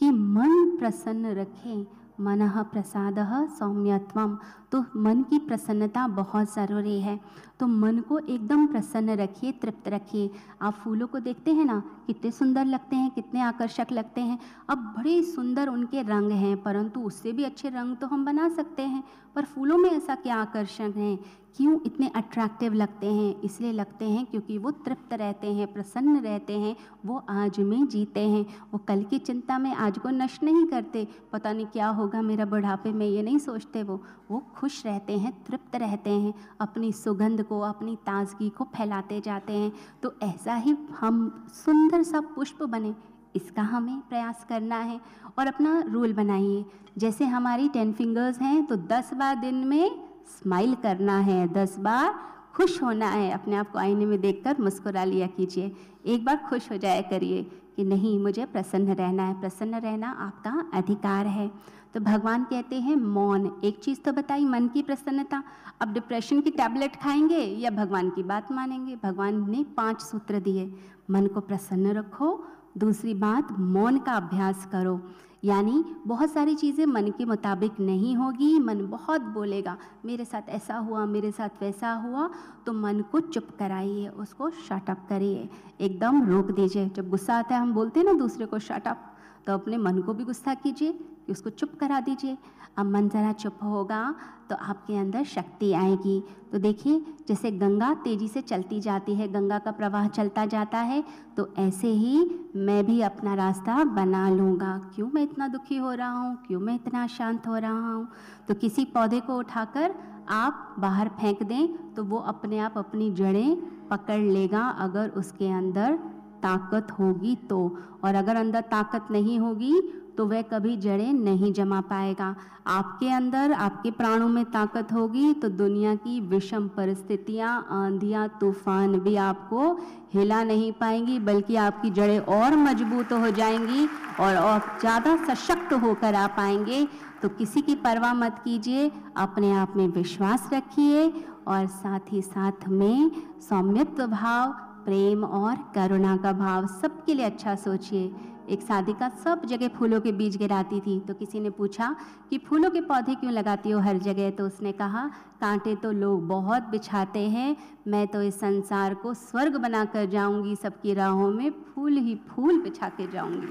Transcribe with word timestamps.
कि 0.00 0.10
मन 0.10 0.76
प्रसन्न 0.78 1.26
रखें, 1.26 1.86
मन 2.20 2.48
प्रसाद 2.72 3.14
सौम्यत्वम 3.58 4.38
तो 4.72 4.84
मन 4.96 5.22
की 5.22 5.38
प्रसन्नता 5.38 6.06
बहुत 6.08 6.54
ज़रूरी 6.54 7.00
है। 7.00 7.18
तो 7.60 7.66
मन 7.66 7.98
को 7.98 8.18
एकदम 8.18 8.66
प्रसन्न 8.66 9.10
रखिए, 9.10 9.52
तृप्त 9.52 9.88
रखिए। 9.88 10.30
आप 10.62 10.74
फूलों 10.74 11.06
को 11.06 11.18
देखते 11.18 11.52
हैं 11.52 11.64
ना, 11.64 11.82
कितने 12.06 12.30
सुंदर 12.30 12.64
लगते 12.64 12.96
हैं, 12.96 13.10
कितने 13.10 13.40
आकर्षक 13.40 13.86
लगते 13.92 14.20
हैं। 14.20 14.38
अब 14.68 14.78
बड़े 14.98 15.22
सुंदर 15.22 15.68
उनके 15.68 16.02
रंग 16.02 16.32
हैं, 16.32 16.62
परंतु 16.62 17.00
उससे 17.00 17.32
भी 17.32 17.44
अच्छे 17.44 17.68
रंग 17.68 17.96
तो 17.96 18.06
हम 18.06 18.24
बना 18.24 18.48
सकते 18.48 18.82
हैं। 18.82 19.04
पर 19.34 19.44
फूलों 19.44 19.78
में 19.78 19.90
ऐसा 19.90 20.14
क्या 20.14 20.36
आकर्षण 20.36 20.92
है? 20.92 21.18
क्यों 21.56 21.78
इतने 21.86 22.08
अट्रैक्टिव 22.08 22.72
लगते 22.72 23.06
हैं? 23.06 23.40
इसलिए 23.40 23.72
लगते 23.72 24.04
हैं 24.04 24.26
क्योंकि 24.26 24.58
वो 24.58 24.70
तृप्त 24.70 25.12
रहते 25.12 25.52
हैं, 25.52 25.72
प्रसन्न 25.72 26.20
रहते 26.20 26.58
हैं, 26.58 26.76
वो 27.06 27.22
आज 27.28 27.60
में 27.60 27.86
जीते 27.86 28.20
हैं। 28.20 28.46
वो 28.72 28.78
कल 28.78 29.02
की 29.02 29.18
चिंता 29.18 29.58
में 29.58 29.74
आज 29.74 29.98
को 29.98 30.10
नष्ट 30.10 30.42
नहीं 30.42 30.66
करते। 30.66 31.06
पता 31.32 31.52
नहीं 31.52 31.66
क्या 31.66 31.88
होगा, 31.88 32.22
मेरा 32.22 32.44
बुढ़ापे 32.44 32.92
में 32.92 33.06
ये 33.06 33.22
नहीं 33.22 33.38
सोचते 33.38 33.82
वो। 33.82 34.02
वो 34.30 34.42
खुश 34.56 34.86
रहते 34.86 35.18
हैं, 35.18 35.44
तृप्त 35.44 35.76
रहते 35.76 36.10
हैं, 36.10 36.34
अपनी 36.60 36.92
सुगंध 36.92 37.42
को, 37.42 37.60
अपनी 37.60 37.96
ताजगी 37.96 38.48
को 38.48 38.64
फैलाते 38.64 39.20
जाते 39.20 39.52
हैं। 39.52 39.72
तो 40.02 40.14
ऐसा 40.22 40.54
ही 40.54 40.76
हम 41.00 41.46
सुंदर 41.48 42.02
सा 42.02 42.20
पुष्प 42.20 42.62
बने, 42.62 42.94
इसका 43.36 43.62
हमें 43.62 44.00
प्रयास 44.00 44.46
करना 44.48 44.76
है। 44.76 45.00
और 45.38 45.46
अपना 45.46 45.80
रूल 45.80 46.12
बनाइए। 46.12 46.64
जैसे 46.98 47.24
हमारी 47.24 47.68
टेन 47.68 47.92
फिंगर्स 47.92 48.40
हैं 48.40 48.64
तो 48.66 48.76
दस 48.76 49.10
बार 49.14 49.36
दिन 49.36 49.54
में 49.54 50.05
स्माइल 50.26 50.74
करना 50.74 51.18
है, 51.18 51.48
दस 51.48 51.78
बार 51.78 52.14
खुश 52.54 52.82
होना 52.82 53.06
है, 53.06 53.30
अपने 53.30 53.56
आप 53.56 53.70
को 53.70 53.78
आईने 53.78 54.06
में 54.06 54.20
देखकर 54.20 54.56
मुस्कुरा 54.60 55.04
लिया 55.04 55.26
कीजिए। 55.26 55.76
एक 56.06 56.24
बार 56.24 56.36
खुश 56.48 56.72
हो 56.72 56.76
जाया 56.76 57.00
करिए 57.00 57.42
कि 57.76 57.84
नहीं, 57.84 58.18
मुझे 58.18 58.44
प्रसन्न 58.44 58.88
रहना 58.88 59.22
है। 59.22 59.40
प्रसन्न 59.40 59.74
रहना 59.74 60.10
आपका 60.10 60.70
अधिकार 60.74 61.26
है। 61.26 61.50
तो 61.94 62.00
भगवान 62.00 62.44
कहते 62.44 62.80
हैं, 62.80 62.96
मौन। 62.96 63.60
एक 63.64 63.78
चीज़ 63.78 64.00
तो 64.00 64.12
बताई, 64.12 64.44
मन 64.44 64.68
की 64.68 64.82
प्रसन्नता। 64.82 65.42
अब 65.80 65.92
डिप्रेशन 65.92 66.40
की 66.40 66.50
टैबलेट 66.50 66.96
खाएँगे 66.96 67.38
या 67.38 67.70
भगवान 67.70 68.10
की 68.10 68.22
बात 68.22 68.52
मानेंगे? 68.52 68.98
भगवान 69.04 69.50
ने 69.50 69.64
पाँच 69.76 70.00
सूत्र 70.00 70.40
दिए। 70.40 70.74
मन 71.10 71.26
को 71.26 71.40
प्रसन्न 71.40 71.86
रखो। 71.86 72.44
दूसरी 72.78 73.14
बात, 73.14 73.58
मौन 73.58 73.98
का 73.98 74.12
अभ्यास 74.12 74.68
करो। 74.72 75.00
यानी 75.46 75.84
बहुत 76.06 76.30
सारी 76.32 76.54
चीज़ें 76.54 76.84
मन 76.86 77.10
के 77.10 77.24
मुताबिक 77.24 77.80
नहीं 77.80 78.14
होगी, 78.16 78.58
मन 78.58 78.86
बहुत 78.86 79.20
बोलेगा, 79.32 79.76
मेरे 80.04 80.24
साथ 80.24 80.48
ऐसा 80.48 80.76
हुआ, 80.76 81.04
मेरे 81.06 81.30
साथ 81.30 81.62
वैसा 81.62 81.92
हुआ 81.94 82.28
तो 82.66 82.72
मन 82.72 83.00
को 83.12 83.20
चुप 83.20 83.48
कराइए, 83.58 84.08
उसको 84.08 84.50
शटअप 84.68 85.06
करिए, 85.08 85.48
एकदम 85.80 86.22
रोक 86.24 86.50
दीजिए। 86.50 86.88
जब 86.88 87.10
गुस्सा 87.10 87.38
आता 87.38 87.54
है, 87.54 87.60
हम 87.60 87.72
बोलते 87.74 88.00
हैं 88.00 88.06
ना 88.06 88.12
दूसरे 88.14 88.46
को 88.46 88.58
शटअप 88.60 89.12
तो 89.46 89.52
अपने 89.52 89.76
मन 89.78 89.98
को 89.98 90.14
भी 90.14 90.24
गुस्सा 90.24 90.54
कीजिए 90.56 90.92
कि 91.26 91.32
उसको 91.32 91.50
चुप 91.50 91.74
करा 91.80 92.00
दीजिए। 92.00 92.36
अब 92.78 92.86
मन 92.86 93.08
ज़रा 93.08 93.32
चुप 93.34 93.58
होगा 93.62 94.14
तो 94.50 94.56
आपके 94.56 94.96
अंदर 94.96 95.24
शक्ति 95.24 95.72
आएगी। 95.72 96.22
तो 96.52 96.58
देखिए, 96.58 97.00
जैसे 97.28 97.50
गंगा 97.52 97.92
तेज़ी 98.04 98.28
से 98.28 98.40
चलती 98.42 98.80
जाती 98.80 99.14
है, 99.14 99.28
गंगा 99.28 99.58
का 99.58 99.70
प्रवाह 99.70 100.08
चलता 100.08 100.44
जाता 100.46 100.78
है 100.80 101.02
तो 101.36 101.48
ऐसे 101.58 101.88
ही 101.88 102.50
मैं 102.56 102.84
भी 102.86 103.00
अपना 103.02 103.34
रास्ता 103.34 103.82
बना 103.84 104.28
लूँगा। 104.30 104.76
क्यों 104.94 105.08
मैं 105.14 105.22
इतना 105.22 105.48
दुखी 105.48 105.76
हो 105.76 105.92
रहा 105.92 106.10
हूँ? 106.10 106.36
क्यों 106.46 106.60
मैं 106.60 106.74
इतना 106.74 107.06
शांत 107.06 107.46
हो 107.46 107.56
रहा 107.56 107.92
हूँ? 107.92 108.08
तो 108.48 108.54
किसी 108.54 108.84
पौधे 108.86 109.20
को 109.20 109.38
उठाकर 109.38 109.94
आप 110.28 110.74
बाहर 110.78 111.08
फेंक 111.20 111.42
दें 111.42 111.94
तो 111.94 112.04
वो 112.04 112.18
अपने 112.28 112.58
आप 112.58 112.78
अपनी 112.78 113.10
जड़ें 113.12 113.56
पकड़ 113.90 114.20
लेगा 114.20 114.68
अगर 114.80 115.08
उसके 115.10 115.50
अंदर 115.52 115.98
ताकत 116.42 116.92
होगी 116.98 117.34
तो। 117.50 117.60
और 118.04 118.14
अगर 118.14 118.36
अंदर 118.36 118.60
ताकत 118.70 119.10
नहीं 119.10 119.38
होगी 119.38 119.80
तो 120.16 120.24
वह 120.26 120.42
कभी 120.42 120.76
जड़ें 120.76 121.12
नहीं 121.14 121.52
जमा 121.52 121.80
पाएगा। 121.82 122.34
आपके 122.66 123.08
अंदर, 123.10 123.52
आपके 123.52 123.90
प्राणों 123.90 124.28
में 124.28 124.44
ताकत 124.46 124.92
होगी 124.92 125.32
तो 125.34 125.48
दुनिया 125.50 125.94
की 125.96 126.20
विषम 126.28 126.68
परिस्थितियाँ, 126.68 127.66
आंधियाँ, 127.72 128.28
तूफ़ान 128.40 128.98
भी 129.00 129.14
आपको 129.18 129.72
हिला 130.14 130.42
नहीं 130.44 130.72
पाएँगी, 130.72 131.18
बल्कि 131.20 131.56
आपकी 131.58 131.90
जड़ें 131.90 132.18
और 132.18 132.56
मज़बूत 132.56 133.12
हो 133.12 133.30
जाएँगी 133.32 133.86
और 134.20 134.36
और 134.36 134.60
ज़्यादा 134.80 135.16
सशक्त 135.26 135.72
होकर 135.74 136.14
आ 136.14 136.26
पाएँगे। 136.28 136.86
तो 137.22 137.28
किसी 137.28 137.60
की 137.62 137.74
परवाह 137.76 138.14
मत 138.14 138.40
कीजिए, 138.44 138.90
अपने 139.16 139.52
आप 139.54 139.76
में 139.76 139.86
विश्वास 139.90 140.48
रखिए 140.52 141.08
और 141.48 141.66
साथ 141.68 142.12
ही 142.12 142.22
साथ 142.22 142.68
में 142.68 143.10
सौम्यत्व 143.40 144.06
भाव 144.06 144.54
प्रेम 144.86 145.24
और 145.24 145.56
करुणा 145.74 146.16
का 146.16 146.32
भाव 146.34 146.66
सबके 146.72 147.14
लिए 147.14 147.26
अच्छा 147.26 147.54
सोचिए। 147.56 148.10
एक 148.50 148.62
साधिका 148.62 149.08
सब 149.24 149.44
जगह 149.46 149.68
फूलों 149.68 150.00
के 150.00 150.10
बीज 150.12 150.36
गिराती 150.36 150.80
थी 150.80 150.98
तो 151.00 151.14
किसी 151.14 151.40
ने 151.40 151.50
पूछा 151.50 151.94
कि 152.30 152.38
फूलों 152.38 152.70
के 152.70 152.80
पौधे 152.82 153.14
क्यों 153.14 153.32
लगाती 153.32 153.70
हो 153.70 153.80
हर 153.80 153.98
जगह? 153.98 154.30
तो 154.30 154.46
उसने 154.46 154.72
कहा, 154.72 155.06
कांटे 155.40 155.74
तो 155.76 155.90
लोग 155.92 156.26
बहुत 156.28 156.68
बिछाते 156.70 157.20
हैं, 157.20 157.56
मैं 157.88 158.06
तो 158.08 158.22
इस 158.22 158.38
संसार 158.40 158.94
को 158.94 159.14
स्वर्ग 159.14 159.56
बना 159.56 159.84
कर 159.86 160.06
जाऊँगी, 160.06 160.54
सबकी 160.56 160.94
राहों 160.94 161.30
में 161.30 161.50
फूल 161.64 161.96
ही 161.96 162.14
फूल 162.28 162.62
बिछा 162.62 162.88
के 162.90 163.10
जाऊँगी, 163.12 163.48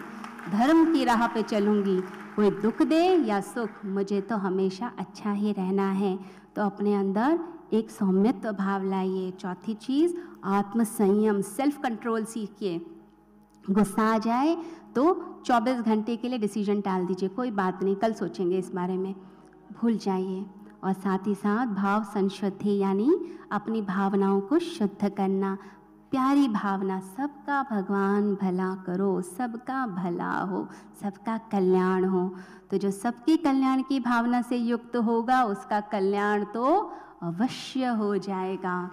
धर्म 0.51 0.94
की 0.94 1.03
राह 1.06 1.25
पे 1.28 1.41
चलूँगी। 1.44 2.00
कोई 2.35 2.50
दुख 2.53 2.81
दे 2.84 3.03
या 3.28 3.40
सुख, 3.44 3.69
मुझे 3.88 4.22
तो 4.22 4.35
हमेशा 4.38 4.91
अच्छा 5.00 5.31
ही 5.34 5.51
रहना 5.53 5.90
है। 5.94 6.18
तो 6.56 6.62
अपने 6.63 6.95
अंदर 6.95 7.40
एक 7.74 7.90
सौम्यत्व 7.91 8.51
भाव 8.53 8.84
लाइए। 8.84 9.31
चौथी 9.31 9.74
चीज़ 9.75 10.16
आत्म 10.45 10.83
संयम 10.83 11.41
सेल्फ 11.41 11.78
कंट्रोल 11.81 12.25
सीखिए। 12.25 12.85
गुस्सा 13.72 14.03
आ 14.03 14.17
जाए 14.17 14.56
तो 14.95 15.13
24 15.45 15.81
घंटे 15.81 16.16
के 16.16 16.28
लिए 16.29 16.39
डिसीज़न 16.39 16.81
टाल 16.81 17.06
दीजिए। 17.06 17.29
कोई 17.29 17.51
बात 17.51 17.83
नहीं, 17.83 17.95
कल 17.95 18.13
सोचेंगे 18.13 18.57
इस 18.57 18.72
बारे 18.73 18.97
में। 18.97 19.16
भूल 19.73 19.97
जाइए 19.97 20.45
और 20.83 20.94
साथ 20.94 21.28
ही 21.28 21.35
साथ 21.35 21.67
भाव 21.67 22.03
संशुद्धि, 22.03 22.78
यानी 22.78 23.16
अपनी 23.51 23.81
भावनाओं 23.81 24.41
को 24.41 24.59
शुद्ध 24.59 25.09
करना, 25.09 25.57
प्यारी 26.11 26.47
भावना, 26.47 27.00
सबका 27.00 27.62
भगवान 27.72 28.35
भला 28.35 28.73
करो, 28.75 29.22
सबका 29.22 29.85
भला 29.88 30.31
हो, 30.31 30.67
सबका 31.01 31.38
कल्याण 31.38 32.06
हो। 32.06 32.35
तो 32.72 32.77
जो 32.77 32.91
सबके 32.91 33.38
कल्याण 33.38 33.81
की 33.81 34.00
भावना 34.00 34.41
से 34.41 34.57
युक्त 34.57 34.95
होगा, 34.95 35.44
उसका 35.44 35.79
कल्याण 35.79 36.44
तो 36.44 36.94
अवश्य 37.23 37.85
हो 37.85 38.17
जाएगा। 38.17 38.91